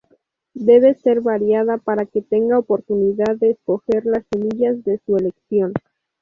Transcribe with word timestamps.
Debe 0.55 0.95
ser 0.95 1.21
variada 1.21 1.77
para 1.77 2.07
que 2.07 2.23
tenga 2.23 2.57
oportunidad 2.57 3.35
de 3.37 3.51
escoger 3.51 4.03
las 4.07 4.25
semillas 4.33 4.83
de 4.83 4.99
su 5.05 5.15
elección. 5.15 5.73